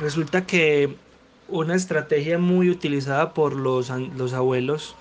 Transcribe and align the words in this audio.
Resulta 0.00 0.46
que 0.46 0.96
una 1.48 1.74
estrategia 1.74 2.38
muy 2.38 2.70
utilizada 2.70 3.34
por 3.34 3.54
los, 3.54 3.90
los 3.90 4.32
abuelos 4.32 4.94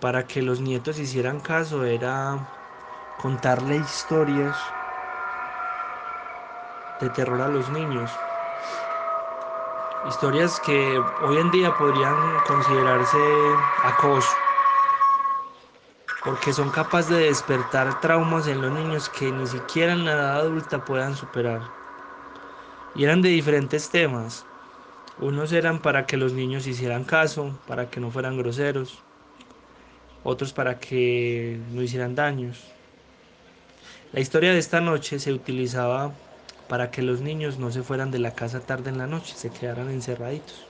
para 0.00 0.26
que 0.26 0.42
los 0.42 0.60
nietos 0.60 0.98
hicieran 0.98 1.40
caso 1.40 1.84
era 1.84 2.46
contarle 3.16 3.76
historias 3.76 4.54
de 7.00 7.08
terror 7.08 7.40
a 7.40 7.48
los 7.48 7.70
niños. 7.70 8.10
Historias 10.06 10.60
que 10.60 11.00
hoy 11.22 11.38
en 11.38 11.50
día 11.50 11.74
podrían 11.74 12.16
considerarse 12.46 13.18
acoso, 13.82 14.36
porque 16.22 16.52
son 16.52 16.68
capaces 16.70 17.10
de 17.10 17.24
despertar 17.24 17.98
traumas 18.00 18.46
en 18.46 18.60
los 18.60 18.72
niños 18.72 19.08
que 19.08 19.32
ni 19.32 19.46
siquiera 19.46 19.94
en 19.94 20.04
la 20.04 20.12
edad 20.12 20.40
adulta 20.40 20.84
puedan 20.84 21.16
superar. 21.16 21.87
Y 22.98 23.04
eran 23.04 23.22
de 23.22 23.28
diferentes 23.28 23.90
temas. 23.90 24.44
Unos 25.20 25.52
eran 25.52 25.78
para 25.80 26.04
que 26.04 26.16
los 26.16 26.32
niños 26.32 26.66
hicieran 26.66 27.04
caso, 27.04 27.56
para 27.68 27.88
que 27.88 28.00
no 28.00 28.10
fueran 28.10 28.36
groseros, 28.36 28.98
otros 30.24 30.52
para 30.52 30.80
que 30.80 31.60
no 31.70 31.80
hicieran 31.80 32.16
daños. 32.16 32.64
La 34.12 34.18
historia 34.18 34.52
de 34.52 34.58
esta 34.58 34.80
noche 34.80 35.20
se 35.20 35.32
utilizaba 35.32 36.12
para 36.66 36.90
que 36.90 37.02
los 37.02 37.20
niños 37.20 37.56
no 37.58 37.70
se 37.70 37.84
fueran 37.84 38.10
de 38.10 38.18
la 38.18 38.34
casa 38.34 38.58
tarde 38.66 38.90
en 38.90 38.98
la 38.98 39.06
noche, 39.06 39.36
se 39.36 39.50
quedaran 39.50 39.90
encerraditos. 39.90 40.66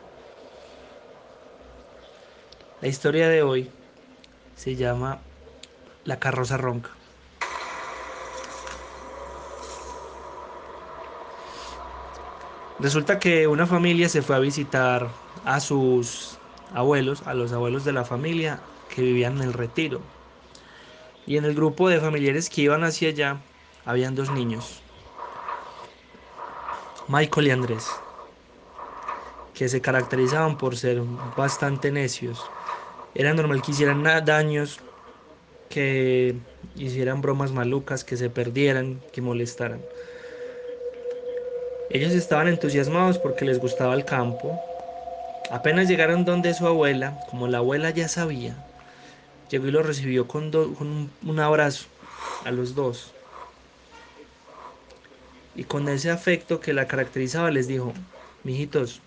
La 2.82 2.88
historia 2.88 3.30
de 3.30 3.42
hoy 3.42 3.70
se 4.54 4.76
llama 4.76 5.18
La 6.04 6.18
carroza 6.18 6.58
ronca. 6.58 6.97
Resulta 12.78 13.18
que 13.18 13.46
una 13.48 13.66
familia 13.66 14.08
se 14.08 14.22
fue 14.22 14.36
a 14.36 14.38
visitar 14.38 15.12
a 15.44 15.60
sus 15.60 16.40
abuelos, 16.70 17.22
a 17.26 17.34
los 17.34 17.52
abuelos 17.52 17.84
de 17.84 17.92
la 17.92 18.04
familia 18.04 18.64
que 18.88 19.02
vivían 19.02 19.36
en 19.36 19.42
el 19.42 19.52
retiro. 19.52 20.06
Y 21.24 21.36
en 21.36 21.44
el 21.44 21.54
grupo 21.54 21.88
de 21.88 22.00
familiares 22.00 22.50
que 22.50 22.62
iban 22.62 22.82
hacia 22.84 23.10
allá, 23.10 23.44
habían 23.84 24.14
dos 24.16 24.30
niños, 24.30 24.82
Michael 27.08 27.48
y 27.48 27.50
Andrés, 27.50 28.02
que 29.52 29.68
se 29.68 29.80
caracterizaban 29.80 30.56
por 30.58 30.76
ser 30.76 31.00
bastante 31.04 31.90
necios. 31.90 32.52
Era 33.14 33.34
normal 33.34 33.62
que 33.62 33.72
hicieran 33.72 34.04
daños, 34.24 34.80
que 35.68 36.40
hicieran 36.76 37.22
bromas 37.22 37.52
malucas, 37.52 38.04
que 38.04 38.16
se 38.16 38.30
perdieran, 38.30 39.02
que 39.12 39.22
molestaran. 39.22 39.88
Ellos 41.90 42.12
estaban 42.12 42.48
entusiasmados 42.48 43.18
porque 43.18 43.44
les 43.44 43.60
gustaba 43.60 43.94
el 43.94 44.04
campo. 44.04 44.60
Apenas 45.50 45.88
llegaron 45.88 46.24
donde 46.24 46.52
su 46.54 46.66
abuela, 46.66 47.18
como 47.30 47.48
la 47.48 47.58
abuela 47.58 47.90
ya 47.90 48.08
sabía, 48.08 48.54
llegó 49.50 49.66
y 49.66 49.70
los 49.70 49.86
recibió 49.86 50.28
con, 50.28 50.50
con 50.50 51.10
un 51.24 51.40
abrazo 51.40 51.86
a 52.44 52.50
los 52.50 52.74
dos 52.74 53.12
y 55.58 55.64
con 55.64 55.88
ese 55.88 56.08
afecto 56.10 56.60
que 56.60 56.72
la 56.72 56.86
caracterizaba 56.86 57.50
les 57.50 57.66
dijo, 57.66 57.92
mijitos, 58.44 59.00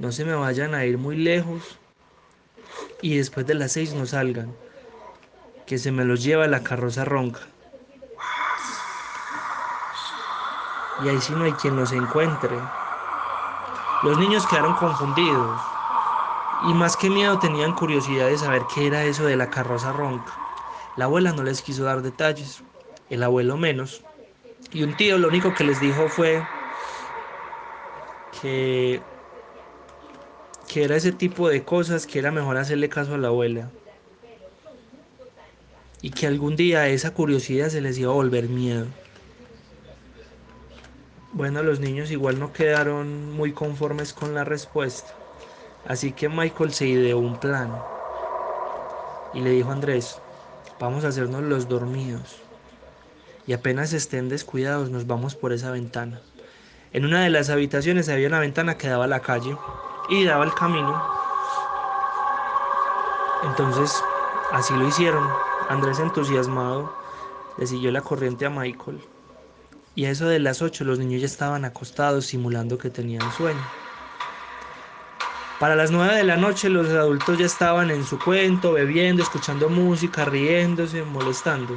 no 0.00 0.10
se 0.10 0.24
me 0.24 0.34
vayan 0.34 0.74
a 0.74 0.84
ir 0.84 0.98
muy 0.98 1.16
lejos 1.16 1.78
y 3.00 3.16
después 3.16 3.46
de 3.46 3.54
las 3.54 3.70
seis 3.70 3.94
no 3.94 4.06
salgan, 4.06 4.52
que 5.64 5.78
se 5.78 5.92
me 5.92 6.04
los 6.04 6.24
lleva 6.24 6.48
la 6.48 6.64
carroza 6.64 7.04
ronca. 7.04 7.42
Y 11.02 11.08
ahí 11.08 11.20
sí 11.20 11.34
no 11.34 11.44
hay 11.44 11.52
quien 11.52 11.76
los 11.76 11.92
encuentre. 11.92 12.58
Los 14.02 14.18
niños 14.18 14.46
quedaron 14.46 14.74
confundidos 14.74 15.60
y 16.68 16.74
más 16.74 16.96
que 16.96 17.10
miedo 17.10 17.38
tenían 17.38 17.74
curiosidad 17.74 18.28
de 18.28 18.38
saber 18.38 18.62
qué 18.74 18.86
era 18.86 19.04
eso 19.04 19.24
de 19.24 19.36
la 19.36 19.50
carroza 19.50 19.92
ronca. 19.92 20.32
La 20.96 21.04
abuela 21.04 21.32
no 21.32 21.42
les 21.42 21.60
quiso 21.60 21.84
dar 21.84 22.02
detalles, 22.02 22.62
el 23.10 23.22
abuelo 23.22 23.56
menos. 23.56 24.02
Y 24.72 24.82
un 24.82 24.96
tío 24.96 25.18
lo 25.18 25.28
único 25.28 25.54
que 25.54 25.64
les 25.64 25.80
dijo 25.80 26.08
fue 26.08 26.46
que, 28.40 29.02
que 30.68 30.84
era 30.84 30.96
ese 30.96 31.12
tipo 31.12 31.48
de 31.48 31.64
cosas 31.64 32.06
que 32.06 32.18
era 32.18 32.30
mejor 32.30 32.56
hacerle 32.56 32.88
caso 32.88 33.14
a 33.14 33.18
la 33.18 33.28
abuela. 33.28 33.70
Y 36.00 36.10
que 36.10 36.26
algún 36.26 36.56
día 36.56 36.88
esa 36.88 37.12
curiosidad 37.12 37.68
se 37.68 37.80
les 37.80 37.98
iba 37.98 38.10
a 38.10 38.14
volver 38.14 38.48
miedo. 38.48 38.86
Bueno, 41.36 41.62
los 41.62 41.80
niños 41.80 42.10
igual 42.10 42.40
no 42.40 42.54
quedaron 42.54 43.30
muy 43.30 43.52
conformes 43.52 44.14
con 44.14 44.34
la 44.34 44.42
respuesta. 44.44 45.12
Así 45.86 46.12
que 46.12 46.30
Michael 46.30 46.72
se 46.72 46.86
ideó 46.86 47.18
un 47.18 47.36
plan. 47.36 47.70
Y 49.34 49.42
le 49.42 49.50
dijo 49.50 49.68
a 49.68 49.74
Andrés, 49.74 50.18
vamos 50.80 51.04
a 51.04 51.08
hacernos 51.08 51.42
los 51.42 51.68
dormidos 51.68 52.36
y 53.46 53.52
apenas 53.52 53.92
estén 53.92 54.30
descuidados 54.30 54.88
nos 54.88 55.06
vamos 55.06 55.34
por 55.34 55.52
esa 55.52 55.70
ventana. 55.70 56.22
En 56.94 57.04
una 57.04 57.20
de 57.20 57.28
las 57.28 57.50
habitaciones 57.50 58.08
había 58.08 58.28
una 58.28 58.40
ventana 58.40 58.78
que 58.78 58.88
daba 58.88 59.04
a 59.04 59.08
la 59.08 59.20
calle 59.20 59.58
y 60.08 60.24
daba 60.24 60.42
el 60.42 60.54
camino. 60.54 61.02
Entonces, 63.42 64.02
así 64.52 64.74
lo 64.74 64.88
hicieron. 64.88 65.28
Andrés 65.68 65.98
entusiasmado 65.98 66.90
le 67.58 67.66
siguió 67.66 67.90
la 67.92 68.00
corriente 68.00 68.46
a 68.46 68.50
Michael. 68.50 69.02
Y 69.96 70.04
a 70.04 70.10
eso 70.10 70.28
de 70.28 70.38
las 70.38 70.60
8 70.60 70.84
los 70.84 70.98
niños 70.98 71.22
ya 71.22 71.26
estaban 71.26 71.64
acostados 71.64 72.26
simulando 72.26 72.76
que 72.76 72.90
tenían 72.90 73.32
sueño. 73.32 73.60
Para 75.58 75.74
las 75.74 75.90
9 75.90 76.14
de 76.14 76.24
la 76.24 76.36
noche 76.36 76.68
los 76.68 76.90
adultos 76.90 77.38
ya 77.38 77.46
estaban 77.46 77.90
en 77.90 78.04
su 78.04 78.18
cuento, 78.18 78.72
bebiendo, 78.72 79.22
escuchando 79.22 79.70
música, 79.70 80.26
riéndose, 80.26 81.02
molestando. 81.02 81.74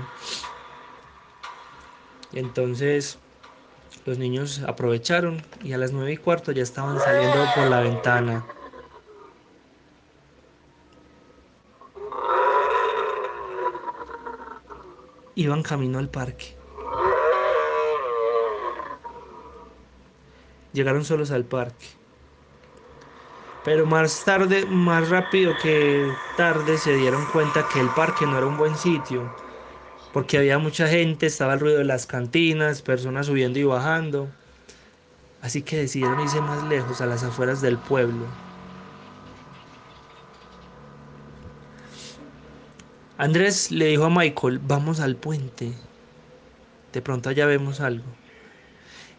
Y 2.33 2.39
entonces 2.39 3.17
los 4.05 4.17
niños 4.17 4.61
aprovecharon 4.67 5.41
y 5.63 5.71
a 5.71 5.77
las 5.77 5.93
nueve 5.93 6.11
y 6.11 6.17
cuarto 6.17 6.51
ya 6.51 6.63
estaban 6.63 6.99
saliendo 6.99 7.45
por 7.55 7.69
la 7.69 7.79
ventana. 7.79 8.45
Iban 15.35 15.63
camino 15.63 15.99
al 15.99 16.09
parque. 16.09 16.58
Llegaron 20.71 21.05
solos 21.05 21.31
al 21.31 21.45
parque. 21.47 21.85
Pero 23.61 23.85
más 23.85 24.23
tarde, 24.23 24.65
más 24.65 25.09
rápido 25.09 25.57
que 25.57 26.17
tarde, 26.35 26.77
se 26.77 26.93
dieron 26.95 27.25
cuenta 27.25 27.67
que 27.67 27.79
el 27.79 27.91
parque 27.93 28.25
no 28.25 28.37
era 28.37 28.47
un 28.47 28.57
buen 28.57 28.75
sitio 28.77 29.33
porque 30.11 30.37
había 30.39 30.59
mucha 30.59 30.87
gente, 30.89 31.27
estaba 31.27 31.53
el 31.55 31.59
ruido 31.61 31.79
de 31.79 31.85
las 31.85 32.07
cantinas, 32.07 32.81
personas 32.83 33.27
subiendo 33.27 33.59
y 33.59 33.63
bajando. 33.65 34.35
Así 35.41 35.63
que 35.63 35.75
decidieron 35.77 36.19
irse 36.21 36.39
más 36.41 36.63
lejos, 36.63 37.01
a 37.01 37.05
las 37.05 37.23
afueras 37.23 37.59
del 37.61 37.81
pueblo. 37.81 38.37
Andrés 43.17 43.69
le 43.69 43.85
dijo 43.85 44.05
a 44.05 44.09
Michael, 44.09 44.57
vamos 44.57 44.99
al 44.99 45.15
puente. 45.17 45.77
De 46.93 47.01
pronto 47.01 47.29
allá 47.29 47.47
vemos 47.47 47.79
algo. 47.79 48.19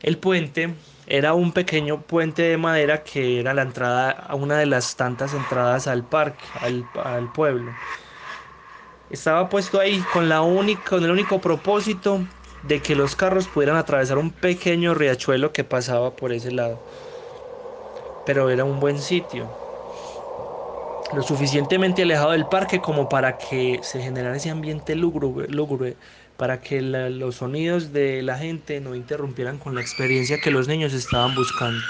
El 0.02 0.18
puente 0.18 0.74
era 1.06 1.34
un 1.34 1.52
pequeño 1.52 2.02
puente 2.02 2.42
de 2.42 2.56
madera 2.56 3.02
que 3.02 3.40
era 3.40 3.52
la 3.54 3.62
entrada 3.62 4.10
a 4.10 4.34
una 4.34 4.58
de 4.58 4.66
las 4.66 4.96
tantas 4.96 5.34
entradas 5.34 5.86
al 5.86 6.04
parque, 6.04 6.44
al, 6.54 7.28
pueblo. 7.28 7.76
Estaba 9.10 9.48
puesto 9.48 9.78
ahí 9.80 10.00
con, 10.04 10.28
la 10.28 10.40
con 10.88 11.04
el 11.04 11.10
único 11.10 11.40
propósito 11.40 12.26
de 12.62 12.80
que 12.80 12.94
los 12.94 13.16
carros 13.16 13.48
pudieran 13.48 13.76
atravesar 13.76 14.18
un 14.18 14.30
pequeño 14.30 14.94
riachuelo 14.94 15.52
que 15.52 15.64
pasaba 15.64 16.16
por 16.16 16.32
ese 16.32 16.52
lado. 16.52 16.78
Pero 18.24 18.50
era 18.50 18.64
un 18.64 18.80
buen 18.80 19.00
sitio. 19.00 19.48
Lo 21.12 21.22
suficientemente 21.22 22.02
alejado 22.02 22.30
del 22.30 22.46
parque 22.46 22.80
como 22.80 23.08
para 23.08 23.36
que 23.36 23.80
se 23.82 24.00
generara 24.00 24.36
ese 24.36 24.50
ambiente 24.50 24.94
lúgubre, 24.94 25.96
para 26.40 26.62
que 26.62 26.80
los 26.80 27.34
sonidos 27.34 27.92
de 27.92 28.22
la 28.22 28.38
gente 28.38 28.80
no 28.80 28.94
interrumpieran 28.94 29.58
con 29.58 29.74
la 29.74 29.82
experiencia 29.82 30.40
que 30.40 30.50
los 30.50 30.68
niños 30.68 30.94
estaban 30.94 31.34
buscando. 31.34 31.82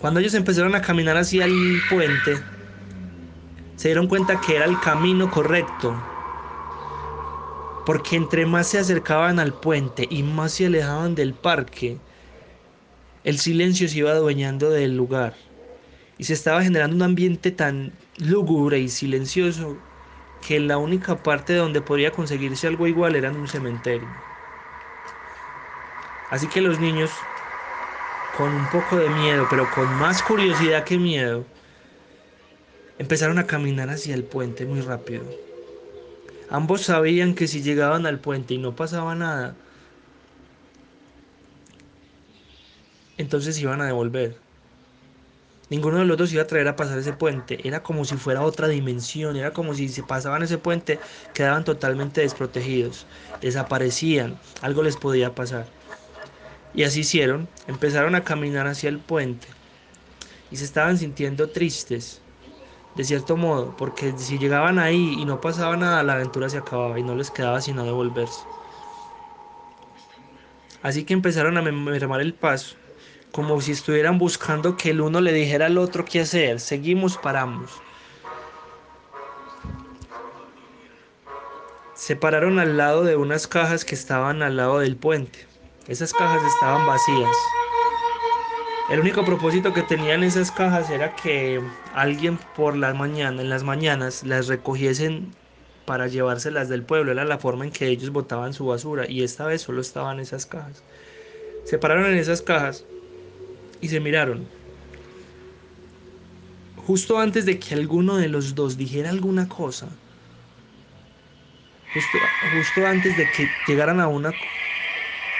Cuando 0.00 0.18
ellos 0.18 0.34
empezaron 0.34 0.74
a 0.74 0.82
caminar 0.82 1.16
hacia 1.16 1.44
el 1.44 1.80
puente, 1.88 2.42
se 3.76 3.86
dieron 3.86 4.08
cuenta 4.08 4.40
que 4.40 4.56
era 4.56 4.64
el 4.64 4.80
camino 4.80 5.30
correcto. 5.30 5.94
Porque 7.86 8.16
entre 8.16 8.46
más 8.46 8.66
se 8.66 8.80
acercaban 8.80 9.38
al 9.38 9.52
puente 9.52 10.08
y 10.10 10.24
más 10.24 10.54
se 10.54 10.66
alejaban 10.66 11.14
del 11.14 11.34
parque, 11.34 11.98
el 13.22 13.38
silencio 13.38 13.88
se 13.88 13.98
iba 13.98 14.10
adueñando 14.10 14.70
del 14.70 14.96
lugar. 14.96 15.53
Y 16.18 16.24
se 16.24 16.32
estaba 16.32 16.62
generando 16.62 16.96
un 16.96 17.02
ambiente 17.02 17.50
tan 17.50 17.92
lúgubre 18.18 18.78
y 18.80 18.88
silencioso 18.88 19.82
que 20.40 20.60
la 20.60 20.78
única 20.78 21.22
parte 21.22 21.54
donde 21.54 21.80
podría 21.80 22.12
conseguirse 22.12 22.66
algo 22.66 22.86
igual 22.86 23.16
era 23.16 23.28
en 23.28 23.36
un 23.36 23.48
cementerio. 23.48 24.10
Así 26.28 26.48
que 26.48 26.60
los 26.60 26.78
niños, 26.78 27.28
con 28.30 28.54
un 28.54 28.68
poco 28.68 28.96
de 28.98 29.10
miedo, 29.10 29.48
pero 29.48 29.70
con 29.70 29.96
más 29.96 30.22
curiosidad 30.22 30.84
que 30.84 30.98
miedo, 30.98 31.46
empezaron 32.98 33.38
a 33.38 33.46
caminar 33.46 33.90
hacia 33.90 34.14
el 34.14 34.24
puente 34.24 34.66
muy 34.66 34.80
rápido. 34.80 35.34
Ambos 36.48 36.82
sabían 36.82 37.34
que 37.34 37.48
si 37.48 37.62
llegaban 37.62 38.06
al 38.06 38.20
puente 38.20 38.54
y 38.54 38.58
no 38.58 38.76
pasaba 38.76 39.14
nada, 39.14 39.56
entonces 43.16 43.58
iban 43.60 43.80
a 43.80 43.86
devolver. 43.86 44.43
Ninguno 45.74 45.98
de 45.98 46.04
los 46.04 46.16
dos 46.16 46.32
iba 46.32 46.40
a 46.40 46.46
traer 46.46 46.68
a 46.68 46.76
pasar 46.76 46.98
ese 46.98 47.12
puente. 47.14 47.66
Era 47.66 47.82
como 47.82 48.04
si 48.04 48.14
fuera 48.14 48.42
otra 48.42 48.68
dimensión. 48.68 49.34
Era 49.34 49.52
como 49.52 49.74
si 49.74 49.88
se 49.88 50.04
pasaban 50.04 50.44
ese 50.44 50.56
puente, 50.56 51.00
quedaban 51.32 51.64
totalmente 51.64 52.20
desprotegidos. 52.20 53.08
Desaparecían. 53.40 54.38
Algo 54.62 54.84
les 54.84 54.96
podía 54.96 55.34
pasar. 55.34 55.66
Y 56.74 56.84
así 56.84 57.00
hicieron. 57.00 57.48
Empezaron 57.66 58.14
a 58.14 58.22
caminar 58.22 58.68
hacia 58.68 58.88
el 58.88 59.00
puente. 59.00 59.48
Y 60.52 60.58
se 60.58 60.64
estaban 60.64 60.96
sintiendo 60.96 61.50
tristes. 61.50 62.20
De 62.94 63.02
cierto 63.02 63.36
modo. 63.36 63.76
Porque 63.76 64.14
si 64.16 64.38
llegaban 64.38 64.78
ahí 64.78 65.16
y 65.18 65.24
no 65.24 65.40
pasaba 65.40 65.76
nada, 65.76 66.04
la 66.04 66.12
aventura 66.12 66.48
se 66.48 66.58
acababa 66.58 67.00
y 67.00 67.02
no 67.02 67.16
les 67.16 67.32
quedaba 67.32 67.60
sino 67.60 67.82
devolverse. 67.84 68.42
Así 70.82 71.02
que 71.02 71.14
empezaron 71.14 71.58
a 71.58 71.62
mermar 71.62 72.20
el 72.20 72.32
paso 72.32 72.76
como 73.34 73.60
si 73.60 73.72
estuvieran 73.72 74.16
buscando 74.16 74.76
que 74.76 74.90
el 74.90 75.00
uno 75.00 75.20
le 75.20 75.32
dijera 75.32 75.66
al 75.66 75.76
otro 75.76 76.04
qué 76.04 76.20
hacer. 76.20 76.60
Seguimos, 76.60 77.18
paramos. 77.18 77.68
Se 81.94 82.14
pararon 82.14 82.60
al 82.60 82.76
lado 82.76 83.02
de 83.02 83.16
unas 83.16 83.48
cajas 83.48 83.84
que 83.84 83.96
estaban 83.96 84.40
al 84.44 84.56
lado 84.56 84.78
del 84.78 84.94
puente. 84.94 85.48
Esas 85.88 86.12
cajas 86.12 86.44
estaban 86.44 86.86
vacías. 86.86 87.36
El 88.88 89.00
único 89.00 89.24
propósito 89.24 89.72
que 89.72 89.82
tenían 89.82 90.22
esas 90.22 90.52
cajas 90.52 90.88
era 90.90 91.16
que 91.16 91.60
alguien 91.92 92.38
por 92.54 92.76
la 92.76 92.94
mañana, 92.94 93.42
en 93.42 93.50
las 93.50 93.64
mañanas, 93.64 94.22
las 94.22 94.46
recogiesen 94.46 95.34
para 95.86 96.06
llevárselas 96.06 96.68
del 96.68 96.84
pueblo. 96.84 97.10
Era 97.10 97.24
la 97.24 97.38
forma 97.38 97.64
en 97.64 97.72
que 97.72 97.88
ellos 97.88 98.10
botaban 98.10 98.54
su 98.54 98.66
basura 98.66 99.10
y 99.10 99.24
esta 99.24 99.44
vez 99.44 99.62
solo 99.62 99.80
estaban 99.80 100.20
esas 100.20 100.46
cajas. 100.46 100.84
Se 101.64 101.78
pararon 101.78 102.06
en 102.06 102.18
esas 102.18 102.40
cajas 102.40 102.84
y 103.84 103.88
se 103.88 104.00
miraron. 104.00 104.48
Justo 106.86 107.18
antes 107.18 107.44
de 107.44 107.58
que 107.58 107.74
alguno 107.74 108.16
de 108.16 108.28
los 108.28 108.54
dos 108.54 108.78
dijera 108.78 109.10
alguna 109.10 109.46
cosa, 109.46 109.88
justo, 111.92 112.86
antes 112.86 113.16
de 113.18 113.30
que 113.30 113.46
llegaran 113.68 114.00
a 114.00 114.08
una 114.08 114.34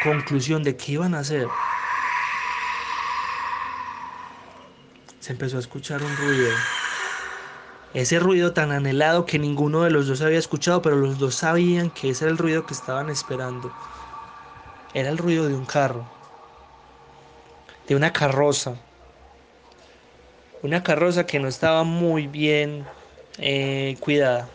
conclusión 0.04 0.62
de 0.62 0.76
qué 0.76 0.92
iban 0.92 1.14
a 1.14 1.20
hacer, 1.20 1.48
se 5.20 5.32
empezó 5.32 5.56
a 5.56 5.60
escuchar 5.60 6.02
un 6.02 6.16
ruido. 6.16 6.50
Ese 7.94 8.18
ruido 8.18 8.52
tan 8.52 8.72
anhelado 8.72 9.24
que 9.24 9.38
ninguno 9.38 9.84
de 9.84 9.90
los 9.90 10.06
dos 10.06 10.20
había 10.20 10.38
escuchado, 10.38 10.82
pero 10.82 10.96
los 10.96 11.18
dos 11.18 11.34
sabían 11.34 11.88
que 11.88 12.10
ese 12.10 12.24
era 12.24 12.32
el 12.32 12.38
ruido 12.38 12.66
que 12.66 12.74
estaban 12.74 13.08
esperando. 13.08 13.70
Era 14.92 15.08
el 15.08 15.16
ruido 15.16 15.48
de 15.48 15.54
un 15.54 15.64
carro 15.64 16.13
de 17.86 17.94
una 17.94 18.12
carroza. 18.12 18.74
Una 20.62 20.82
carroza 20.82 21.26
que 21.26 21.38
no 21.38 21.48
estaba 21.48 21.84
muy 21.84 22.26
bien 22.26 22.86
eh, 23.38 23.96
cuidada. 24.00 24.48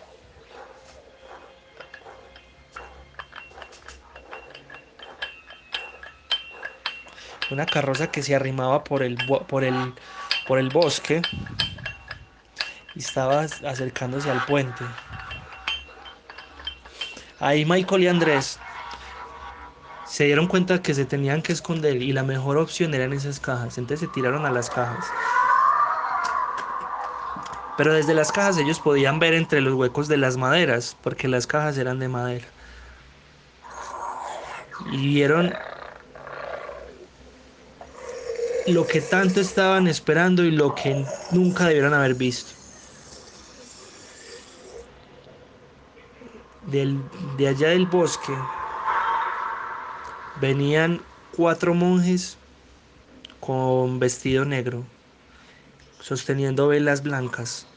Una 7.51 7.65
carroza 7.65 8.11
que 8.11 8.23
se 8.23 8.35
arrimaba 8.35 8.83
por 8.83 9.03
el, 9.03 9.17
por 9.47 9.63
el, 9.63 9.93
por 10.47 10.59
el 10.59 10.69
bosque 10.69 11.21
y 12.95 12.99
estaba 12.99 13.41
acercándose 13.41 14.29
al 14.29 14.43
puente. 14.45 14.85
Ahí 17.39 17.65
Michael 17.65 18.03
y 18.03 18.07
Andrés 18.07 18.59
se 20.09 20.23
dieron 20.23 20.47
cuenta 20.47 20.81
que 20.81 20.95
se 20.95 21.05
tenían 21.05 21.43
que 21.43 21.53
esconder 21.53 22.01
y 22.01 22.11
la 22.13 22.23
mejor 22.23 22.57
opción 22.57 22.95
eran 22.95 23.13
esas 23.13 23.39
cajas. 23.39 23.77
Entonces 23.77 24.07
se 24.07 24.13
tiraron 24.13 24.43
a 24.45 24.51
las 24.51 24.69
cajas. 24.69 25.05
Pero 27.77 27.93
desde 27.93 28.15
las 28.15 28.31
cajas 28.31 28.57
ellos 28.57 28.79
podían 28.79 29.19
ver 29.19 29.35
entre 29.35 29.61
los 29.61 29.75
huecos 29.75 30.07
de 30.07 30.17
las 30.17 30.35
maderas, 30.35 30.97
porque 31.03 31.27
las 31.27 31.45
cajas 31.45 31.77
eran 31.77 31.99
de 31.99 32.09
madera. 32.09 32.47
Y 34.91 34.97
vieron 34.97 35.53
lo 38.65 38.87
que 38.87 39.01
tanto 39.01 39.39
estaban 39.39 39.87
esperando 39.87 40.43
y 40.43 40.51
lo 40.51 40.73
que 40.73 41.05
nunca 41.31 41.67
debieron 41.67 41.93
haber 41.93 42.15
visto. 42.15 42.51
de 47.37 47.47
allá 47.47 47.69
del 47.69 47.87
bosque 47.87 48.33
Venían 50.39 51.01
cuatro 51.35 51.73
monjes 51.73 52.37
con 53.41 53.99
vestido 53.99 54.45
negro, 54.45 54.85
sosteniendo 55.99 56.69
velas 56.69 57.03
blancas. 57.03 57.67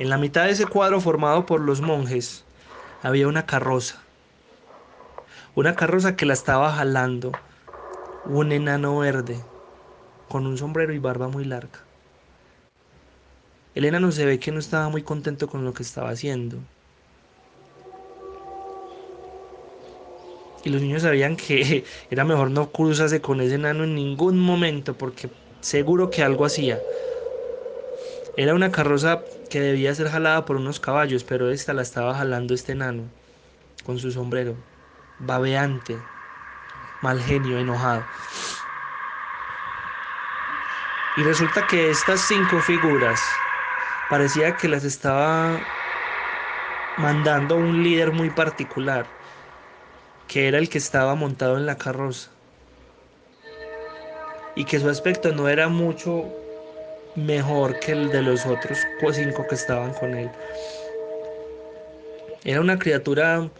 En 0.00 0.10
la 0.10 0.18
mitad 0.18 0.46
de 0.46 0.50
ese 0.50 0.66
cuadro 0.66 1.00
formado 1.00 1.46
por 1.46 1.60
los 1.60 1.80
monjes 1.80 2.42
había 3.04 3.28
una 3.28 3.46
carroza. 3.46 4.00
Una 5.54 5.76
carroza 5.76 6.16
que 6.16 6.26
la 6.26 6.32
estaba 6.32 6.72
jalando 6.72 7.32
un 8.24 8.50
enano 8.50 8.98
verde 8.98 9.40
con 10.28 10.44
un 10.48 10.58
sombrero 10.58 10.92
y 10.92 10.98
barba 10.98 11.28
muy 11.28 11.44
larga. 11.44 11.78
El 13.76 13.84
enano 13.84 14.10
se 14.10 14.26
ve 14.26 14.40
que 14.40 14.50
no 14.50 14.58
estaba 14.58 14.88
muy 14.88 15.02
contento 15.02 15.46
con 15.46 15.64
lo 15.64 15.72
que 15.72 15.84
estaba 15.84 16.10
haciendo. 16.10 16.58
Y 20.62 20.70
los 20.70 20.82
niños 20.82 21.02
sabían 21.02 21.36
que 21.36 21.84
era 22.10 22.24
mejor 22.24 22.50
no 22.50 22.72
cruzarse 22.72 23.20
con 23.20 23.40
ese 23.40 23.56
enano 23.56 23.84
en 23.84 23.94
ningún 23.94 24.38
momento 24.38 24.96
porque 24.98 25.30
seguro 25.60 26.10
que 26.10 26.22
algo 26.22 26.44
hacía. 26.44 26.86
Era 28.36 28.54
una 28.54 28.72
carroza 28.72 29.24
que 29.48 29.60
debía 29.60 29.94
ser 29.94 30.08
jalada 30.08 30.44
por 30.44 30.56
unos 30.56 30.80
caballos, 30.80 31.24
pero 31.24 31.50
esta 31.50 31.74
la 31.74 31.82
estaba 31.82 32.14
jalando 32.14 32.54
este 32.54 32.72
enano 32.72 33.10
con 33.84 33.98
su 33.98 34.10
sombrero, 34.12 34.56
babeante, 35.18 36.08
mal 37.00 37.20
genio, 37.22 37.58
enojado. 37.58 38.08
Y 41.14 41.24
resulta 41.24 41.66
que 41.66 41.90
estas 41.90 42.20
cinco 42.22 42.60
figuras 42.60 43.46
parecía 44.08 44.56
que 44.56 44.68
las 44.68 44.84
estaba 44.84 45.68
mandando 46.96 47.56
un 47.56 47.82
líder 47.82 48.12
muy 48.12 48.30
particular 48.30 49.16
que 50.32 50.48
era 50.48 50.56
el 50.56 50.70
que 50.70 50.78
estaba 50.78 51.14
montado 51.14 51.58
en 51.58 51.66
la 51.66 51.76
carroza 51.76 52.30
y 54.56 54.64
que 54.64 54.80
su 54.80 54.88
aspecto 54.88 55.30
no 55.32 55.46
era 55.46 55.68
mucho 55.68 56.24
mejor 57.16 57.78
que 57.78 57.92
el 57.92 58.10
de 58.10 58.22
los 58.22 58.46
otros 58.46 58.78
cinco 59.12 59.46
que 59.46 59.54
estaban 59.54 59.92
con 59.92 60.14
él. 60.14 60.30
Era 62.44 62.62
una 62.62 62.78
criatura 62.78 63.50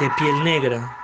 de 0.00 0.10
piel 0.10 0.42
negra, 0.42 0.98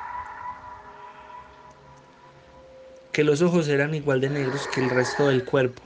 que 3.12 3.22
los 3.22 3.40
ojos 3.40 3.68
eran 3.68 3.94
igual 3.94 4.20
de 4.20 4.30
negros 4.30 4.66
que 4.66 4.80
el 4.80 4.90
resto 4.90 5.28
del 5.28 5.44
cuerpo. 5.44 5.82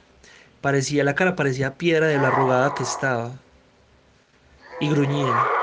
Parecía 0.62 1.04
la 1.04 1.14
cara 1.14 1.36
parecía 1.36 1.74
piedra 1.74 2.06
de 2.06 2.16
la 2.16 2.28
arrugada 2.28 2.72
que 2.72 2.82
estaba 2.82 3.32
y 4.80 4.88
gruñía 4.88 5.61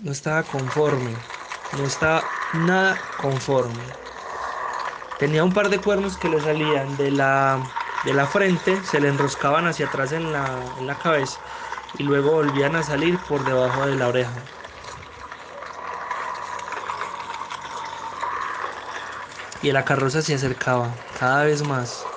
no 0.00 0.12
estaba 0.12 0.46
conforme, 0.48 1.28
no 1.70 1.84
estaba 1.86 2.36
nada 2.50 3.08
conforme. 3.16 4.00
Tenía 5.16 5.44
un 5.44 5.52
par 5.52 5.68
de 5.68 5.82
cuernos 5.82 6.16
que 6.18 6.28
le 6.28 6.40
salían 6.40 6.96
de 6.96 7.10
la, 7.12 7.72
de 8.02 8.14
la 8.14 8.26
frente, 8.26 8.82
se 8.84 9.00
le 9.00 9.08
enroscaban 9.08 9.66
hacia 9.66 9.86
atrás 9.86 10.12
en 10.12 10.32
la, 10.32 10.72
en 10.76 10.86
la 10.86 10.98
cabeza 10.98 11.42
y 11.92 12.02
luego 12.04 12.32
volvían 12.32 12.74
a 12.76 12.82
salir 12.82 13.24
por 13.26 13.44
debajo 13.44 13.86
de 13.86 13.96
la 13.96 14.08
oreja. 14.08 14.50
Y 19.60 19.70
la 19.72 19.84
carroza 19.84 20.22
se 20.22 20.34
acercaba 20.34 21.06
cada 21.12 21.44
vez 21.44 21.62
más 21.62 22.12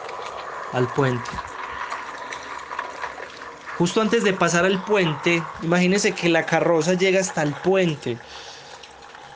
al 0.72 0.92
puente. 0.92 1.53
Justo 3.84 4.00
antes 4.00 4.24
de 4.24 4.32
pasar 4.32 4.64
al 4.64 4.82
puente, 4.86 5.44
imagínense 5.62 6.14
que 6.14 6.30
la 6.30 6.46
carroza 6.46 6.94
llega 6.94 7.20
hasta 7.20 7.44
el 7.44 7.52
puente. 7.52 8.18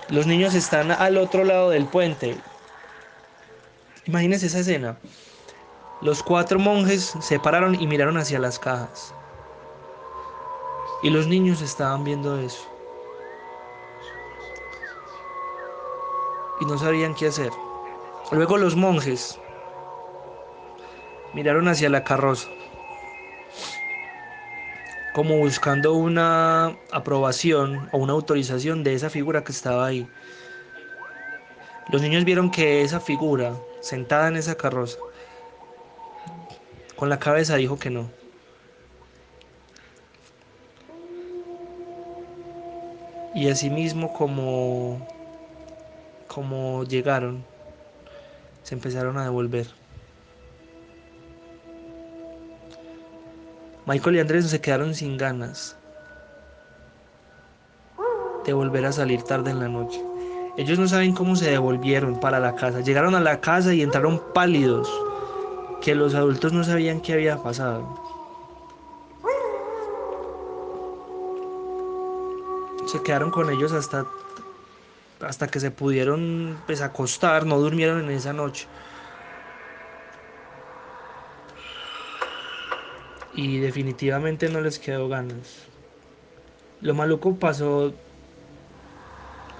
Los 0.08 0.26
niños 0.26 0.54
están 0.54 0.90
al 0.90 1.18
otro 1.18 1.44
lado 1.44 1.70
del 1.70 1.86
puente. 1.86 2.38
Imagínense 4.06 4.46
esa 4.46 4.60
escena. 4.60 5.00
Los 6.00 6.24
cuatro 6.24 6.60
monjes 6.60 7.14
se 7.20 7.42
pararon 7.42 7.76
y 7.76 7.88
miraron 7.88 8.16
hacia 8.16 8.40
las 8.40 8.58
cajas. 8.58 9.14
Y 11.04 11.10
los 11.10 11.28
niños 11.28 11.62
estaban 11.62 12.06
viendo 12.06 12.40
eso. 12.40 12.66
Y 16.62 16.66
no 16.68 16.78
sabían 16.78 17.16
qué 17.16 17.28
hacer. 17.28 17.52
Luego 18.32 18.58
los 18.58 18.78
monjes 18.78 19.38
miraron 21.34 21.68
hacia 21.68 21.90
la 21.90 22.06
carroza, 22.06 22.48
como 25.18 25.36
buscando 25.40 25.96
una 25.96 26.78
aprobación 26.92 27.90
o 27.92 27.98
una 27.98 28.14
autorización 28.14 28.84
de 28.84 28.94
esa 28.94 29.10
figura 29.10 29.44
que 29.44 29.52
estaba 29.52 29.88
ahí. 29.88 30.08
Los 31.92 32.04
niños 32.04 32.24
vieron 32.24 32.52
que 32.52 32.84
esa 32.84 33.00
figura, 33.00 33.58
sentada 33.82 34.28
en 34.28 34.36
esa 34.36 34.54
carroza, 34.54 35.00
con 36.96 37.10
la 37.10 37.18
cabeza 37.18 37.56
dijo 37.56 37.80
que 37.80 37.90
no. 37.90 38.12
Y 43.34 43.50
así 43.50 43.72
mismo 43.72 44.14
como, 44.14 45.04
como 46.28 46.84
llegaron, 46.84 47.44
se 48.62 48.76
empezaron 48.76 49.18
a 49.18 49.24
devolver. 49.24 49.66
Michael 53.88 54.18
y 54.18 54.20
Andrés 54.20 54.50
se 54.50 54.60
quedaron 54.60 54.94
sin 54.94 55.16
ganas 55.16 55.78
de 58.46 58.52
volver 58.52 58.86
a 58.86 58.92
salir 58.92 59.24
tarde 59.24 59.52
en 59.52 59.62
la 59.62 59.70
noche. 59.70 60.04
Ellos 60.58 60.78
no 60.78 60.90
saben 60.90 61.14
cómo 61.14 61.38
se 61.38 61.50
devolvieron 61.50 62.20
para 62.20 62.42
la 62.42 62.54
casa. 62.56 62.82
Llegaron 62.82 63.16
a 63.16 63.22
la 63.22 63.40
casa 63.40 63.74
y 63.74 63.82
entraron 63.82 64.22
pálidos, 64.34 64.90
que 65.82 65.96
los 65.96 66.16
adultos 66.16 66.52
no 66.52 66.66
sabían 66.66 67.00
qué 67.00 67.14
había 67.14 67.42
pasado. 67.42 67.98
Se 72.88 73.02
quedaron 73.04 73.32
con 73.32 73.50
ellos 73.50 73.72
hasta, 73.72 74.06
hasta 75.22 75.48
que 75.48 75.62
se 75.62 75.72
pudieron 75.72 76.58
pues, 76.66 76.82
acostar, 76.82 77.46
no 77.46 77.58
durmieron 77.58 78.04
en 78.04 78.12
esa 78.12 78.34
noche. 78.34 78.68
Y 83.38 83.60
definitivamente 83.60 84.50
no 84.50 84.60
les 84.62 84.80
quedó 84.80 85.08
ganas. 85.08 85.68
Lo 86.82 86.96
maluco 86.96 87.36
pasó 87.36 87.94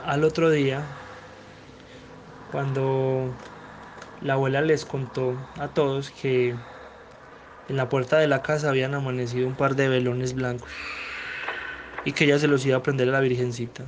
al 0.04 0.24
otro 0.24 0.50
día 0.50 0.82
cuando 2.52 3.32
la 4.22 4.34
abuela 4.34 4.62
les 4.62 4.84
contó 4.84 5.36
a 5.60 5.68
todos 5.68 6.10
que 6.10 6.56
en 7.70 7.78
la 7.78 7.88
puerta 7.88 8.18
de 8.18 8.28
la 8.28 8.42
casa 8.42 8.70
habían 8.70 8.96
amanecido 8.96 9.48
un 9.48 9.56
par 9.56 9.76
de 9.76 9.88
velones 9.90 10.34
blancos 10.34 10.70
y 12.04 12.14
que 12.14 12.24
ella 12.24 12.40
se 12.40 12.48
los 12.48 12.66
iba 12.66 12.78
a 12.78 12.84
prender 12.84 13.10
a 13.10 13.12
la 13.12 13.20
virgencita. 13.20 13.84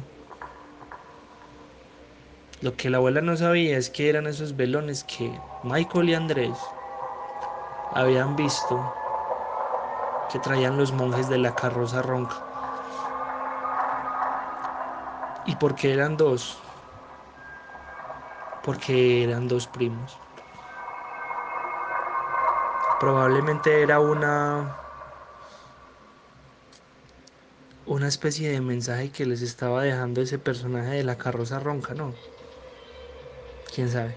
Lo 2.61 2.75
que 2.75 2.91
la 2.91 2.97
abuela 2.97 3.21
no 3.21 3.35
sabía 3.37 3.75
es 3.77 3.89
que 3.89 4.09
eran 4.09 4.27
esos 4.27 4.55
velones 4.55 5.03
que 5.03 5.31
Michael 5.63 6.09
y 6.09 6.13
Andrés 6.13 6.59
habían 7.91 8.35
visto 8.35 8.83
que 10.31 10.39
traían 10.39 10.77
los 10.77 10.91
monjes 10.93 11.27
de 11.27 11.37
la 11.37 11.55
carroza 11.55 12.01
ronca. 12.01 12.35
¿Y 15.45 15.55
por 15.55 15.75
qué 15.75 15.93
eran 15.93 16.17
dos? 16.17 16.57
Porque 18.63 19.23
eran 19.23 19.47
dos 19.47 19.67
primos. 19.67 20.17
Probablemente 22.99 23.81
era 23.81 23.99
una 23.99 24.75
una 27.89 28.07
especie 28.07 28.51
de 28.51 28.61
mensaje 28.61 29.09
que 29.09 29.25
les 29.25 29.41
estaba 29.41 29.81
dejando 29.81 30.21
ese 30.21 30.37
personaje 30.37 30.91
de 30.91 31.03
la 31.03 31.17
carroza 31.17 31.59
ronca, 31.59 31.95
¿no? 31.95 32.13
¿Quién 33.73 33.89
sabe? 33.89 34.13